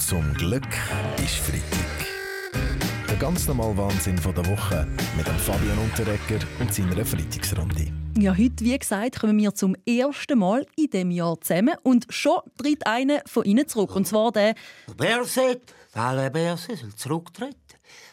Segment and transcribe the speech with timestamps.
[0.00, 0.66] Zum Glück
[1.18, 2.06] ist Freitag.
[3.06, 7.92] Der ganz normale Wahnsinn von der Woche mit dem Fabian Unterrecker und seiner Freitagsrunde.
[8.18, 12.40] Ja, heute, wie gesagt, kommen wir zum ersten Mal in diesem Jahr zusammen und schon
[12.56, 13.94] tritt einer von Ihnen zurück.
[13.94, 14.54] Und zwar der...
[14.96, 15.60] Berset,
[15.92, 17.54] alle Berset soll zurücktreten.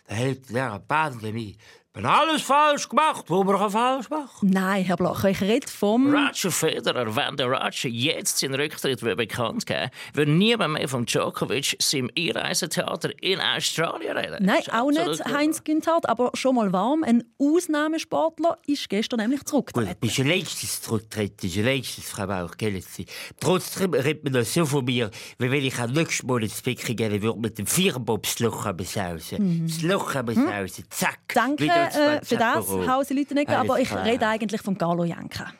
[0.09, 1.55] Der Hälfte der Pandemie
[1.97, 4.43] bin alles falsch gemacht, wo man falsch macht.
[4.43, 6.13] Nein, Herr Blacher, ich rede vom...
[6.13, 11.75] Roger Federer, wenn der Roger jetzt seinen Rücktritt bekannt geben wird niemand mehr von Djokovic
[11.79, 14.45] seinem Einreisetheater in Australien reden.
[14.45, 17.03] Nein, auch nicht Heinz Günther, aber schon mal warm.
[17.03, 19.89] Ein Ausnahmesportler ist gestern nämlich zurückgetreten.
[19.89, 22.53] Gut, bist du letztes zurücktreten, ist letztes, Frau Bauch?
[23.39, 26.95] Trotzdem redet man noch so von mir, wie wenn ich am nächsten Mal ins Becken
[26.95, 29.63] gehen würde mit dem Vierenbob das Loch besausen.
[29.63, 29.67] Mhm.
[29.67, 31.17] Das Loch besausen, zack.
[31.33, 35.53] Danke äh, für das Hause Leute nicht, aber ich rede eigentlich von Carlo Janka.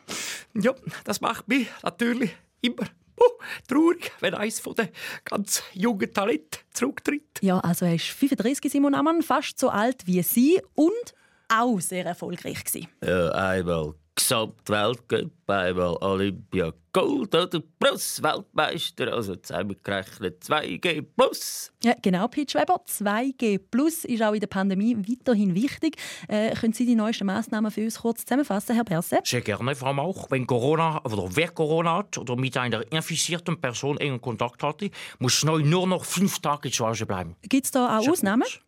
[0.54, 0.74] Ja,
[1.04, 2.88] das macht mich natürlich immer
[3.18, 4.90] oh, traurig, wenn eines von den
[5.26, 7.40] ganz jungen Talenten zurücktritt.
[7.42, 11.14] Ja, also er ist 35, Simon Ammann, fast so alt wie Sie und
[11.50, 12.88] auch sehr erfolgreich gewesen.
[13.04, 21.72] Ja, einmal Gesamtweltcup, einmal Olympia Gold oder Plus Weltmeister, also zusammengerechnet 2G Plus.
[21.84, 22.82] Ja, genau, Pitch Weber.
[22.88, 25.98] 2G Plus ist auch in der Pandemie weiterhin wichtig.
[26.28, 29.20] Äh, können Sie die neuesten Massnahmen für uns kurz zusammenfassen, Herr Berse?
[29.24, 30.32] Sehr gerne, Frau Mauch.
[30.32, 35.46] Wenn Corona oder wer Corona hat oder mit einer infizierten Person engen Kontakt hatte, muss
[35.46, 37.36] neu nur noch fünf Tage zu Hause bleiben.
[37.44, 38.44] Gibt es da auch Sehr Ausnahmen?
[38.44, 38.62] Gut.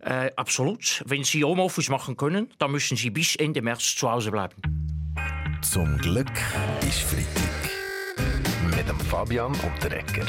[0.00, 1.02] Äh, absolut.
[1.06, 4.85] Wenn Sie Homeoffice machen können, dann müssen Sie bis Ende März zu Hause bleiben.
[5.76, 6.32] Zum Glück
[6.88, 7.70] ist Freitag.
[8.74, 10.24] Mit dem Fabian Unterrecker.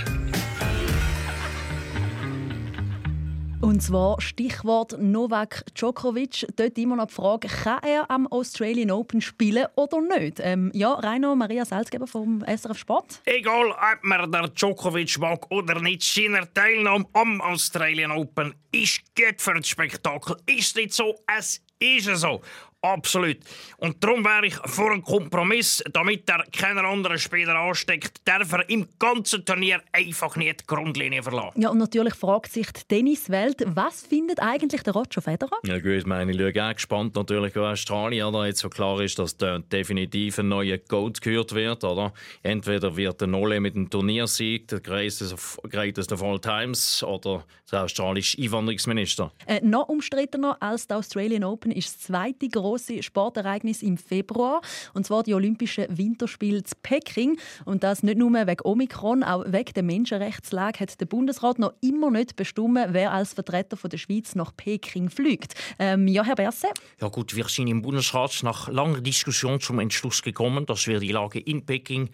[3.62, 6.46] Und zwar Stichwort Novak Djokovic.
[6.58, 10.42] Dort immer noch die Frage, kann er am Australian Open spielen oder nicht?
[10.42, 13.22] Ähm, ja, Rainer Maria Salzgeber vom SRF Sport.
[13.24, 19.40] Egal, ob man der Djokovic mag oder nicht, seine Teilnahme am Australian Open ist gut
[19.40, 20.36] für das Spektakel.
[20.46, 22.42] Ist nicht so, es ist so.
[22.82, 23.38] Absolut.
[23.78, 28.70] Und darum wäre ich vor einem Kompromiss, damit er keinen anderen Spieler ansteckt, darf er
[28.70, 31.60] im ganzen Turnier einfach nicht die Grundlinie verlassen.
[31.60, 35.58] Ja, und natürlich fragt sich die Tenniswelt, was findet eigentlich der Roger Federer?
[35.66, 38.46] Ja gut, meine, ich schaue auch gespannt natürlich auf Australien, oder?
[38.46, 42.14] Jetzt so klar ist, dass da definitiv ein neuer Gold gehört wird, oder?
[42.44, 47.44] Entweder wird der Nolle mit dem Turniersieg der greatest of, greatest of all times oder
[47.72, 49.32] der australische Einwanderungsminister.
[49.48, 54.62] Äh, noch umstrittener als der Australian Open ist das zweite große große Sportereignis im Februar,
[54.94, 57.40] und zwar die Olympischen Winterspiele in Peking.
[57.66, 62.12] Und das nicht nur wegen Omikron, auch wegen der Menschenrechtslage hat der Bundesrat noch immer
[62.12, 65.54] nicht bestimmt, wer als Vertreter von der Schweiz nach Peking fliegt.
[65.80, 66.68] Ähm, ja, Herr Berse?
[67.00, 71.12] Ja gut, wir sind im Bundesrat nach langer Diskussion zum Entschluss gekommen, dass wir die
[71.12, 72.10] Lage in Peking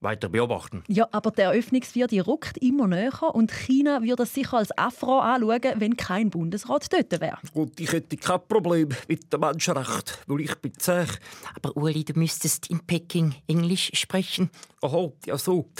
[0.00, 0.84] weiter beobachten.
[0.88, 5.20] Ja, aber der Eröffnungsfeier die rückt immer näher und China würde das sicher als Afro
[5.20, 7.38] anschauen, wenn kein Bundesrat dort wäre.
[7.52, 11.06] Gut, ich hätte kein Problem mit dem Menschenrecht, weil ich bin zäh.
[11.56, 14.50] Aber Uli, du müsstest in Peking Englisch sprechen.
[14.82, 15.70] Aha, ja so.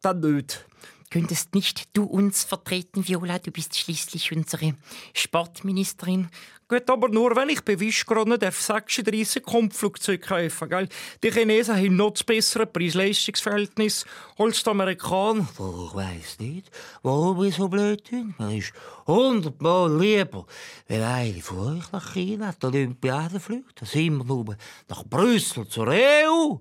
[0.00, 0.64] Dann nicht.
[1.10, 3.38] Könntest nicht du uns vertreten, Viola?
[3.38, 4.74] Du bist schließlich unsere
[5.14, 6.28] Sportministerin.
[6.70, 10.68] Gut, aber nur, weil ich bei Wischgron darf 36 Kampfflugzeuge kaufen.
[10.68, 10.88] Gell?
[11.24, 14.04] Die Chinesen haben noch das bessere Preis-Leistungs-Verhältnis
[14.36, 15.48] als die Amerikaner.
[15.50, 16.70] Ich weiss nicht,
[17.02, 18.34] warum ich so blöd bin.
[18.36, 18.74] Man ist
[19.06, 20.44] hundertmal lieber,
[20.88, 23.80] wenn einer von euch nach China die Olympiade fliegt.
[23.80, 24.54] Da sind wir nur
[24.88, 26.58] nach Brüssel zur EU.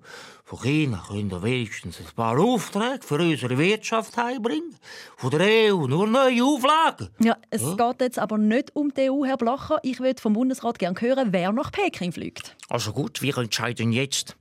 [0.47, 4.77] Von China können wir wenigstens ein paar Aufträge für unsere Wirtschaft heimbringen.
[5.17, 7.09] Von der EU nur neue Auflagen.
[7.19, 7.73] Ja, es ja?
[7.73, 9.79] geht jetzt aber nicht um die EU, Herr Blacher.
[9.83, 12.55] Ich würde vom Bundesrat gerne hören, wer nach Peking fliegt.
[12.69, 14.37] Also gut, wir entscheiden jetzt.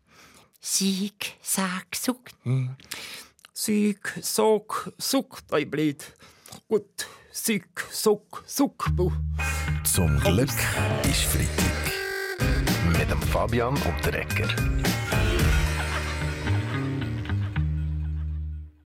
[0.60, 2.20] Sieg, sag, suck.
[2.44, 2.76] Hm.
[3.52, 6.04] Sieg, sag, suck, dein Blöd.
[6.68, 8.86] Gut, Sieg, suck, suck.
[9.82, 10.50] Zum Glück
[11.02, 12.96] ist Freitag.
[12.96, 14.54] Mit dem Fabian und der Ecker.